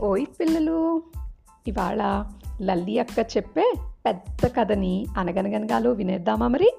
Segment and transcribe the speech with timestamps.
[0.00, 1.02] ఓయ్ పిల్లలు
[1.66, 2.24] ఇవాళ
[2.62, 3.74] లల్లి అక్క చెప్పే
[4.06, 6.72] పెద్ద కథని అనగనగనగాలో వినేద్దామా మరి?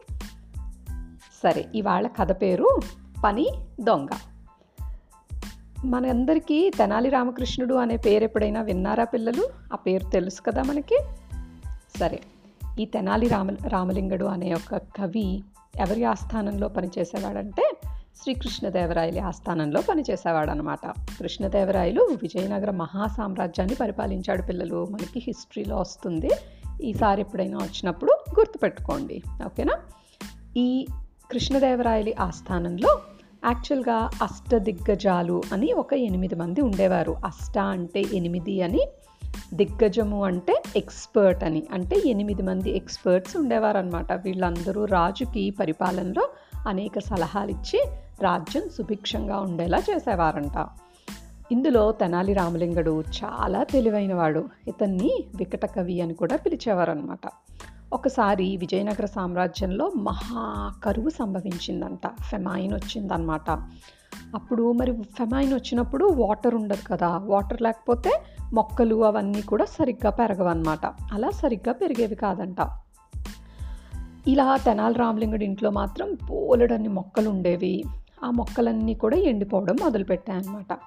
[1.43, 2.79] సరే ఇవాళ కథ పేరు
[3.23, 3.49] పని
[3.81, 4.07] దొంగ.
[5.85, 9.49] మనందరికీ తెనాలి రామకృష్ణుడు అనే పేరు ఎప్పుడైనా విన్నారా పిల్లలు?
[9.73, 10.99] ఆ పేరు తెలుసు కదా మనకి?
[11.99, 12.19] సరే
[12.79, 15.43] ఈ తెనాలి రామ రామలింగడు అనే ఒక కవి
[15.77, 17.73] ఎవరి ఆస్థానంలో పనిచేసేవాడంటే
[18.15, 24.87] శ్రీకృష్ణదేవరాయలు ఆస్థానంలో పనిచేసేవాడు అనమాట కృష్ణదేవరాయలు విజయనగర మహాసామ్రాజ్యాన్ని పరిపాలించాడు పిల్లలు.
[24.91, 26.29] మనకి హిస్టరీలో వస్తుంది.
[26.83, 29.21] ఈసారి ఎప్పుడైనా వచ్చినప్పుడు గుర్తుపెట్టుకోండి.
[29.45, 29.77] ఓకేనా?
[30.57, 30.87] ఈ
[31.31, 32.99] కృష్ణదేవరాయలి ఆస్థానంలో
[33.45, 37.11] యాక్చువల్గా అష్టదిగ్గజాలు అని ఒక ఎనిమిది మంది ఉండేవారు.
[37.25, 38.87] అష్ట అంటే ఎనిమిది అని
[39.53, 41.63] దిగ్గజము అంటే ఎక్స్పర్ట్ అని.
[41.71, 46.29] అంటే ఎనిమిది మంది ఎక్స్పర్ట్స్ ఉండేవారు అనమాట వీళ్ళందరూ రాజుకి పరిపాలనలో
[46.67, 47.85] అనేక సలహాలు ఇచ్చి
[48.21, 50.67] రాజ్యం సుభిక్షంగా ఉండేలా చేసేవారంట.
[51.51, 54.49] ఇందులో తెనాలి రామలింగడు చాలా తెలివైనవాడు.
[54.67, 57.29] ఇతన్ని వికట కవి అని కూడా పిలిచేవారనమాట
[57.93, 62.07] ఒకసారి విజయనగర సామ్రాజ్యంలో మహా కరువు సంభవించిందంట.
[62.07, 63.49] ఫెమాయిన్ వచ్చిందనమాట
[64.35, 67.17] అప్పుడు మరి ఫెమైన్ వచ్చినప్పుడు వాటర్ ఉండదు కదా.
[67.17, 68.21] వాటర్ లేకపోతే
[68.53, 70.85] మొక్కలు అవన్నీ కూడా సరిగ్గా పెరగవన్నమాట.
[70.85, 72.61] అలా సరిగ్గా పెరిగేవి కాదంట.
[74.27, 77.83] ఇలా తెనాలి రామలింగుడి ఇంట్లో మాత్రం బోలెడన్ని మొక్కలు ఉండేవి
[78.23, 80.79] ఆ మొక్కలన్నీ కూడా ఎండిపోవడం మొదలుపెట్టాయన్నమాట.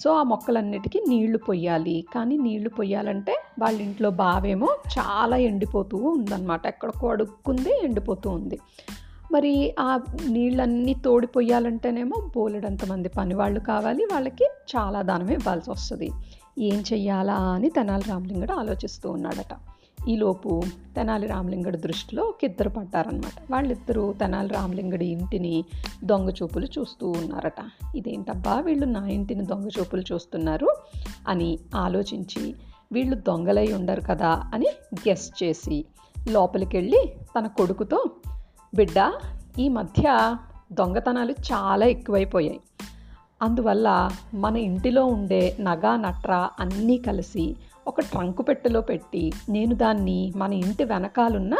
[0.00, 2.04] సో ఆ మొక్కలన్నిటికీ నీళ్ళు పొయ్యాలి.
[2.14, 6.66] కానీ నీళ్ళు పొయ్యాలంటే వాళ్ళ ఇంట్లో బావేమో చాలా ఎండిపోతూ ఉందన్నమాట.
[6.66, 8.58] ఎక్కడికో అడుక్కుంది ఎండిపోతూ ఉంది.
[9.32, 14.04] మరి ఆ నీళ్ళన్నీ తోడి పొయ్యాలంటేనేమో బోలెడంత మంది పని వాళ్ళు కావాలి.
[14.04, 14.44] వాళ్ళకి
[14.76, 16.10] చాలా దానం ఇవ్వాల్సి వస్తుంది.
[16.58, 19.54] ఏం చెయ్యాలా అని తెనాలి రామలింగడు ఆలోచిస్తూ ఉన్నాడట.
[20.08, 20.62] ఈలోపు
[20.96, 25.64] తెనాలి రామలింగడి దృష్టిలో ఒక ఇద్దరు పడ్డారనమాట వాళ్ళిద్దరూ తెనాలి రామలింగడి ఇంటిని
[26.04, 27.96] దొంగ చూపులు చూస్తూ ఉన్నారట.
[27.96, 30.68] ఇదేంటబ్బా వీళ్ళు నా ఇంటిని దొంగ చూపులు చూస్తున్నారు
[31.28, 32.54] అని ఆలోచించి
[32.92, 34.66] వీళ్ళు దొంగలై ఉండరు కదా అని
[35.08, 35.84] గెస్ చేసి
[36.28, 38.04] లోపలికి వెళ్ళి తన కొడుకుతో
[38.74, 39.12] బిడ్డ
[39.58, 40.36] ఈ మధ్య
[40.72, 42.60] దొంగతనాలు చాలా ఎక్కువైపోయాయి.
[43.42, 47.56] అందువల్ల మన ఇంటిలో ఉండే నగా నట్ర అన్నీ కలిసి
[47.88, 51.56] ఒక ట్రంకు పెట్టెలో పెట్టి నేను దాన్ని మన ఇంటి వెనకాలన్న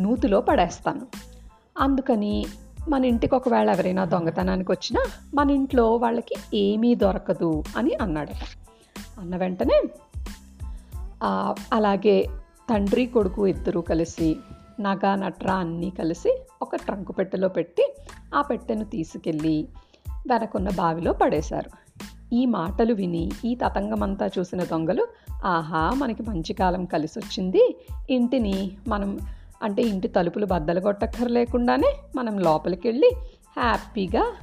[0.00, 1.06] నూతిలో పడేస్తాను.
[1.78, 2.46] అందుకని
[2.88, 5.02] మన ఇంటికి ఒకవేళ ఎవరైనా దొంగతనానికి వచ్చినా
[5.34, 8.42] మన ఇంట్లో వాళ్ళకి ఏమీ దొరకదు అని అన్నాడట.
[9.18, 9.82] అన్న వెంటనే
[11.72, 12.26] అలాగే
[12.70, 14.36] తండ్రి కొడుకు ఇద్దరూ కలిసి
[14.80, 17.96] నగా నట్రా అన్నీ కలిసి ఒక ట్రంకు పెట్టెలో పెట్టి
[18.34, 19.68] ఆ పెట్టెను తీసుకెళ్ళి
[20.30, 21.70] వెనకున్న బావిలో పడేశారు.
[22.32, 25.08] ఈ మాటలు విని ఈ తతంగమంతా చూసిన దొంగలు
[25.44, 27.78] ఆహా మనకి మంచి కాలం కలిసి వచ్చింది
[28.10, 29.18] ఇంటిని మనం
[29.62, 33.10] అంటే ఇంటి తలుపులు బద్దలు కొట్టక్కర్లేకుండానే మనం లోపలికి వెళ్ళి
[33.58, 34.36] హ్యాపీగా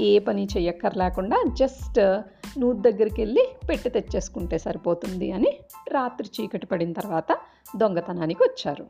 [0.00, 2.20] ఏ పని చేయక్కర్లేకుండా జస్ట్
[2.58, 5.58] నూతి దగ్గరికి వెళ్ళి పెట్టి తెచ్చేసుకుంటే సరిపోతుంది అని
[5.92, 7.36] రాత్రి చీకటి పడిన తర్వాత
[7.76, 8.86] దొంగతనానికి వచ్చారు.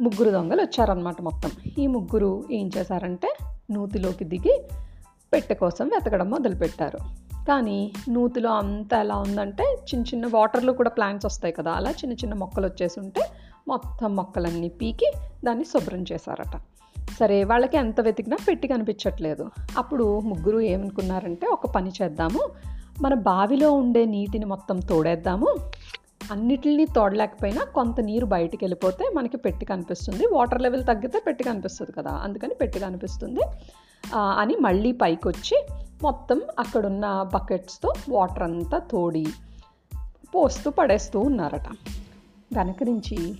[0.00, 1.50] ముగ్గురు దొంగలు వచ్చారనమాట మొత్తం.
[1.78, 3.34] ఈ ముగ్గురు ఏం చేశారంటే
[3.70, 4.64] నూతిలోకి దిగి
[5.32, 6.98] పెట్టె కోసం వెతకడం మొదలుపెట్టారు.
[7.48, 12.34] కానీ నూతిలో అంతా ఎలా ఉందంటే చిన్న చిన్న వాటర్లో కూడా ప్లాంట్స్ వస్తాయి కదా అలా చిన్న చిన్న
[12.34, 13.22] మొక్కలు వచ్చేసి ఉంటే
[13.68, 15.12] మొత్తం మొక్కలన్నీ పీకి
[15.44, 16.60] దాన్ని శుభ్రం చేశారట.
[17.20, 19.50] సరే వాళ్ళకి ఎంత వెతికినా పెట్టి కనిపించట్లేదు.
[19.76, 22.40] అప్పుడు ముగ్గురు ఏమనుకున్నారంటే ఒక పని చేద్దాము
[23.02, 25.56] మన బావిలో ఉండే నీటిని మొత్తం తోడేద్దాము
[26.32, 32.10] అన్నిటిని తోడలేకపోయినా కొంత నీరు బయటికి వెళ్ళిపోతే మనకి పెట్టి కనిపిస్తుంది వాటర్ లెవెల్ తగ్గితే పెట్టి కనిపిస్తుంది కదా
[32.10, 33.40] అందుకని పెట్టి కనిపిస్తుంది.
[34.14, 35.66] అని మళ్ళీ పైకి వచ్చి
[36.02, 39.26] మొత్తం అక్కడున్న బకెట్స్తో వాటర్ అంతా తోడి
[40.34, 41.68] పోస్తూ పడేస్తూ ఉన్నారట.
[42.56, 43.34] వెనక నుంచి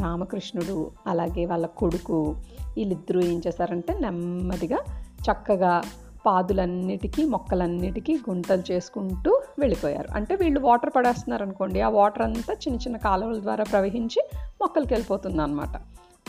[0.00, 2.36] రామకృష్ణుడు అలాగే వాళ్ళ కొడుకు
[2.76, 4.78] వీళ్ళిద్దరూ ఏం చేశారంటే నెమ్మదిగా
[5.22, 5.82] చక్కగా
[6.26, 10.08] పాదులన్నిటికీ మొక్కలన్నిటికీ గుంటలు చేసుకుంటూ వెళ్ళిపోయారు.
[10.14, 14.28] అంటే వీళ్ళు వాటర్ పడేస్తున్నారు అనుకోండి ఆ వాటర్ అంతా చిన్న చిన్న కాలువల ద్వారా ప్రవహించి
[14.60, 15.70] మొక్కలకి వెళ్ళిపోతుంది అనమాట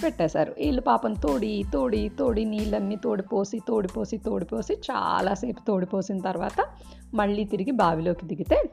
[0.03, 0.55] పెట్టేశారు.
[0.57, 6.65] వీళ్ళు పాపం తోడి తోడి తోడి నీళ్ళన్నీ తోడిపోసి తోడిపోసి తోడిపోసి చాలాసేపు తోడిపోసిన తర్వాత
[7.13, 8.69] మళ్ళీ తిరిగి బావిలోకి దిగితే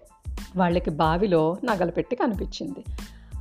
[0.57, 2.85] వాళ్ళకి బావిలో నగలు పెట్టి కనిపించింది.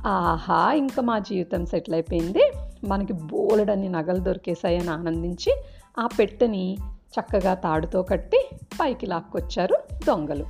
[0.06, 2.52] ఆహా ఇంకా మా జీవితం సెటిల్ అయిపోయింది.
[2.84, 5.62] మనకి బోలెడన్ని నగలు దొరికేశాయని ఆనందించి
[5.98, 6.76] ఆ పెట్టెని
[7.20, 8.48] చక్కగా తాడుతో కట్టి
[8.80, 9.76] పైకి లాక్కొచ్చారు
[10.06, 10.44] దొంగలు.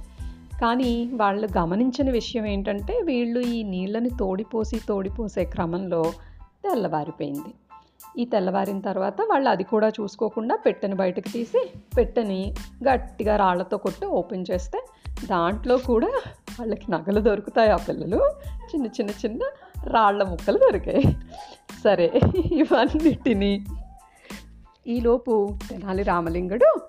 [0.61, 6.13] కానీ వాళ్ళు గమనించిన విషయం ఏంటంటే వీళ్ళు ఈ నీళ్ళని తోడిపోసి తోడిపోసే క్రమంలో
[6.75, 7.55] తెల్లవారిపోయింది.
[8.19, 12.55] ఈ తెల్లవారిన తర్వాత వాళ్ళు అది కూడా చూసుకోకుండా పెట్టెని బయటకు తీసి పెట్టెని
[12.85, 14.87] గట్టిగా రాళ్ళతో కొట్టి ఓపెన్ చేస్తే
[15.31, 16.11] దాంట్లో కూడా
[16.61, 18.21] వాళ్ళకి నగలు దొరుకుతాయి ఆ పిల్లలు.
[18.75, 19.43] చిన్న చిన్న చిన్న
[19.87, 21.03] రాళ్ళ ముక్కలు దొరికాయి.
[21.85, 22.21] సరే
[22.53, 23.67] ఇవన్నిటిని
[24.87, 26.81] ఈలోపు తెనాలి రామలింగుడు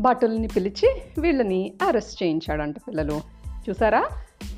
[0.00, 3.20] భటుల్ని పిలిచి వీళ్ళని అరెస్ట్ చేయించాడంట పిల్లలు.
[3.68, 4.08] చూసారా?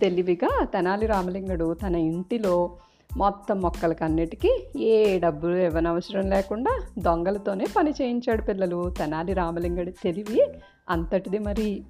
[0.01, 2.77] తెలివిగా తెనాలి రామలింగుడు తన ఇంటిలో
[3.17, 8.91] మొత్తం మొక్కలకి అన్నిటికీ ఏ డబ్బులు ఇవ్వనవసరం లేకుండా దొంగలతోనే పని చేయించాడు పిల్లలు.
[8.99, 10.47] తెనాలి రామలింగడి తెలివి
[10.91, 11.83] అంతటిది మరి.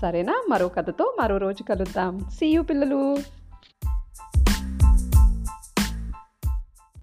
[0.00, 0.42] సరేనా?
[0.48, 2.20] మరో కథతో మరో రోజు కలుద్దాం.
[2.20, 3.16] సీయు పిల్లలు.